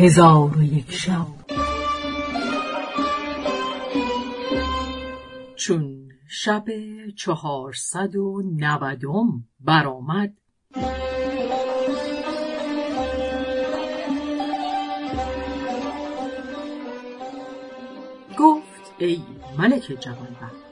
[0.00, 1.26] هزار و یک شب.
[5.56, 6.64] چون شب
[7.16, 10.36] چهارصد و نودم برآمد
[18.38, 19.22] گفت ای
[19.58, 20.64] ملک جوانبخت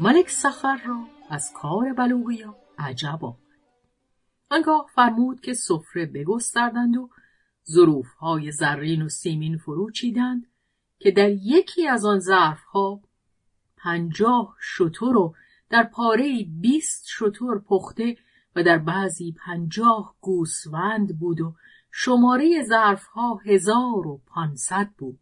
[0.00, 0.98] ملک سخر را
[1.30, 3.36] از کار بلوغیا عجب آمد.
[4.50, 7.08] آنگاه فرمود که سفره بگستردند و
[7.70, 10.46] ظروفهای زرین و سیمین فرو چیدند
[10.98, 13.00] که در یکی از آن ظرفها
[13.76, 15.34] پنجاه شتر و
[15.70, 18.16] در پاره بیست شتر پخته
[18.56, 21.54] و در بعضی پنجاه گوسفند بود و
[21.90, 25.18] شماره ظرفها هزار و پانصد بود.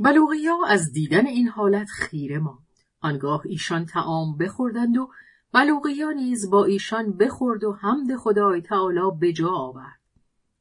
[0.00, 2.58] بلوغیا از دیدن این حالت خیره ماند.
[3.00, 5.10] آنگاه ایشان تعام بخوردند و
[5.52, 10.00] بلوغیا نیز با ایشان بخورد و حمد خدای تعالی به جا آورد.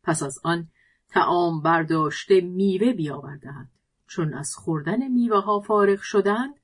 [0.04, 0.68] پس از آن
[1.12, 3.72] تعام برداشته میوه بیاوردند
[4.08, 6.56] چون از خوردن میوه ها فارغ شدند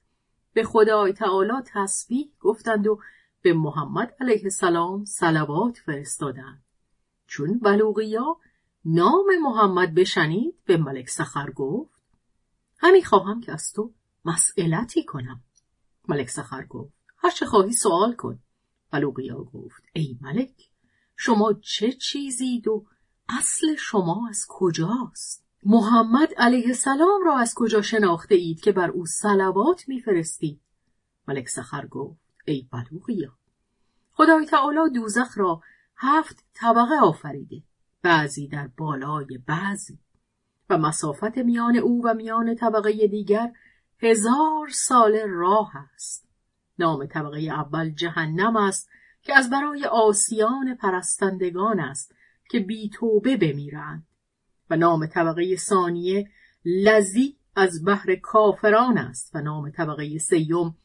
[0.54, 3.00] به خدای تعالی تسبیح گفتند و
[3.42, 6.64] به محمد علیه السلام صلوات فرستادند.
[7.28, 8.38] چون بلوغیا
[8.86, 12.04] نام محمد بشنید به ملک سخر گفت
[12.80, 13.94] همی خواهم که از تو
[14.26, 15.44] مسئلتی کنم.
[16.08, 18.40] ملک سخر گفت هر چه خواهی سوال کن.
[18.92, 20.70] بلوغیا گفت ای ملک
[21.16, 22.86] شما چه چیزید و
[23.30, 29.06] اصل شما از کجاست؟ محمد علیه السلام را از کجا شناخته اید که بر او
[29.06, 30.62] صلوات میفرستید؟
[31.28, 33.32] ملک سخر گفت ای بلوغیا!
[34.12, 35.62] خدای تعالی دوزخ را
[35.98, 37.64] هفت طبقه آفریده
[38.02, 40.00] بعضی در بالای بعضی.
[40.70, 43.54] و مسافت میان او و میان طبقه دیگر
[44.00, 46.28] هزار سال راه است.
[46.80, 48.90] نام طبقه اول جهنم است
[49.22, 52.14] که از برای آسیان پرستندگان است
[52.50, 54.08] که بی توبه بمیرند.
[54.70, 56.30] و نام طبقه ثانیه
[56.66, 60.76] لذی از بحر کافران است و نام طبقه سیوم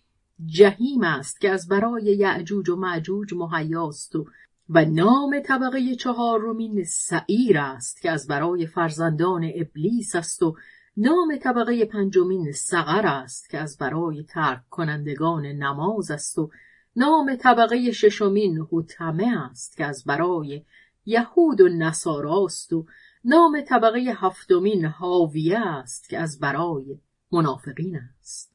[0.45, 4.27] جهیم است که از برای یعجوج و معجوج مهیاست و
[4.69, 10.57] و نام طبقه چهارمین سعیر است که از برای فرزندان ابلیس است و
[10.97, 16.51] نام طبقه پنجمین سقر است که از برای ترک کنندگان نماز است و
[16.97, 20.63] نام طبقه ششمین حتمه است که از برای
[21.07, 22.87] یهود و نصاراست و
[23.25, 26.99] نام طبقه هفتمین حاویه است که از برای
[27.33, 28.53] منافقین است.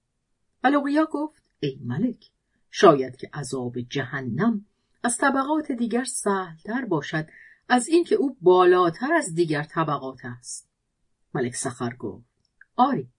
[0.61, 2.29] بلوغیا گفت ای ملک
[2.71, 4.65] شاید که عذاب جهنم
[5.03, 7.27] از طبقات دیگر سهلتر باشد
[7.69, 10.69] از اینکه او بالاتر از دیگر طبقات است.
[11.33, 12.25] ملک سخر گفت
[12.75, 13.09] آری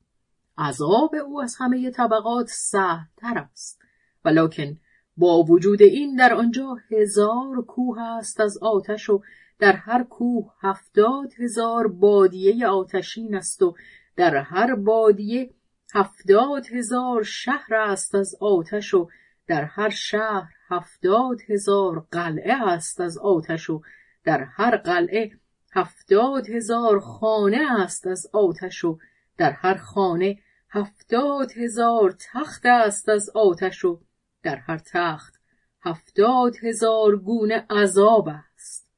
[0.59, 3.83] عذاب او از همه طبقات سهلتر است
[4.25, 4.79] ولکن
[5.19, 9.23] با وجود این در آنجا هزار کوه است از آتش و
[9.59, 13.75] در هر کوه هفتاد هزار بادیه آتشین است و
[14.17, 15.51] در هر بادیه
[15.95, 19.09] هفتاد هزار شهر است از آتش و
[19.47, 23.83] در هر شهر هفتاد هزار قلعه است از آتش و
[24.25, 25.31] در هر قلعه
[25.75, 28.99] هفتاد هزار خانه است از آتش و
[29.39, 30.39] در هر خانه
[30.71, 34.01] هفتاد هزار تخت است از آتش و
[34.43, 35.35] در هر تخت
[35.81, 38.89] هفتاد هزار گونه عذاب است.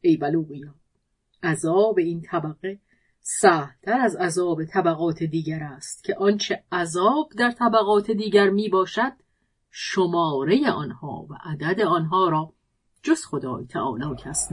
[0.00, 0.74] ای بلوغیا
[1.42, 2.78] عذاب این طبقه
[3.20, 9.12] سهتر از عذاب طبقات دیگر است که آنچه عذاب در طبقات دیگر می باشد
[9.70, 12.52] شماره آنها و عدد آنها را
[13.02, 14.52] جز خدای تعالی کس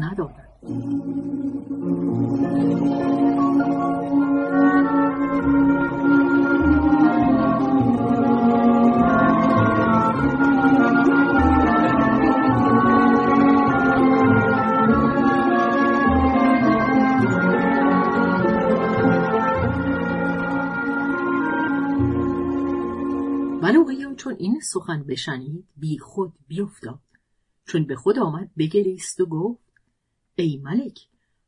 [23.67, 26.99] ندارد چون این سخن بشنید بی خود بیفتاد
[27.65, 29.73] چون به خود آمد بگریست و گفت
[30.35, 30.99] ای ملک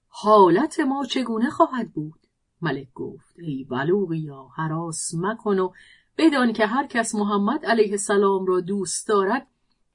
[0.08, 2.20] حالت ما چگونه خواهد بود؟
[2.62, 5.72] ملک گفت ای بلوغیا حراس مکن و
[6.18, 9.48] بدان که هر کس محمد علیه السلام را دوست دارد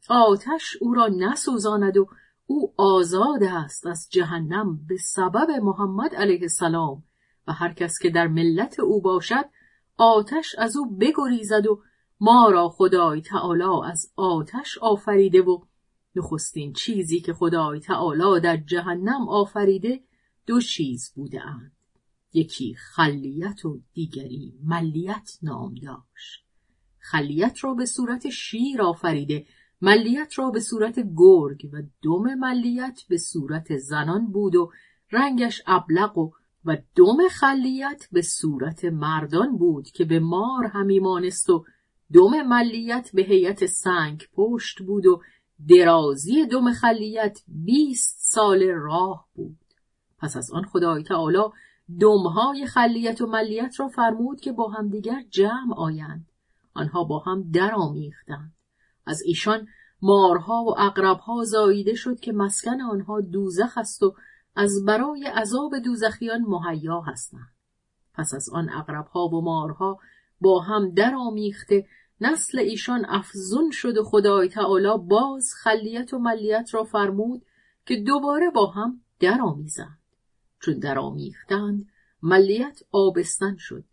[0.09, 2.06] آتش او را نسوزاند و
[2.47, 7.03] او آزاد است از جهنم به سبب محمد علیه السلام.
[7.47, 9.44] و هر کس که در ملت او باشد
[9.97, 11.82] آتش از او بگریزد و
[12.20, 15.58] ما را خدای تعالی از آتش آفریده و
[16.16, 20.00] نخستین چیزی که خدای تعالی در جهنم آفریده
[20.46, 21.72] دو چیز بوده اند.
[22.32, 26.44] یکی خلیت و دیگری ملیت نام داشت.
[26.99, 29.46] خلیت را به صورت شیر آفریده
[29.81, 34.70] ملیت را به صورت گرگ و دم ملیت به صورت زنان بود و
[35.12, 36.31] رنگش ابلق و
[36.64, 41.64] و دم خلیت به صورت مردان بود که به مار همی مانست و
[42.12, 45.23] دم ملیت به هیئت سنگ پشت بود و
[45.69, 49.59] درازی دم خلیت بیست سال راه بود.
[50.19, 51.39] پس از آن خدای تعالی
[52.01, 56.27] دمهای خلیت و ملیت را فرمود که با همدیگر جمع آیند.
[56.75, 58.53] آنها با هم درآمیختند.
[59.06, 59.67] از ایشان
[60.03, 64.15] مارها و اقربها زاییده شد که مسکن آنها دوزخ است و
[64.56, 67.55] از برای عذاب دوزخیان مهیا هستند.
[68.15, 69.99] پس از آن اقربها و مارها
[70.44, 71.87] با هم درآمیخته
[72.20, 77.43] نسل ایشان افزون شد و خدای تعالی باز خلیت و ملیت را فرمود
[77.87, 79.99] که دوباره با هم درآمیزند.
[80.61, 81.87] چون درآمیختند
[82.23, 83.85] ملیت آبستن شد.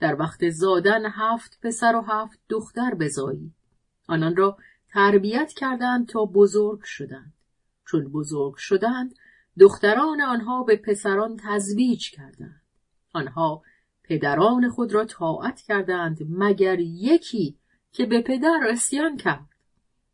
[0.00, 3.54] در وقت زادن هفت پسر و هفت دختر بزایید
[4.08, 4.56] آنان را
[4.92, 7.32] تربیت کردند تا بزرگ شدند.
[7.86, 9.14] چون بزرگ شدند
[9.60, 12.62] دختران آنها به پسران تزویج کردند.
[13.12, 13.62] آنها
[14.08, 17.58] پدران خود را طاعت کردند مگر یکی
[17.92, 19.48] که به پدر اسیان کرد.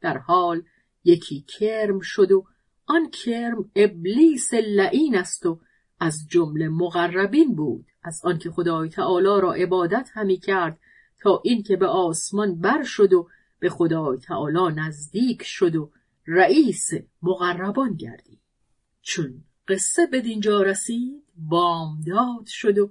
[0.00, 0.62] در حال
[1.04, 2.46] یکی کرم شد و
[2.86, 5.60] آن کرم ابلیس لعین است و
[6.00, 7.86] از جمله مقربین بود.
[8.02, 10.78] از آنکه خدای تعالی را عبادت همی کرد
[11.20, 15.90] تا اینکه به آسمان بر شد و به خدای تعالی نزدیک شد و
[16.26, 16.90] رئیس
[17.22, 18.40] مقربان گردید.
[19.02, 22.90] چون قصه به دینجا رسید بامداد شد و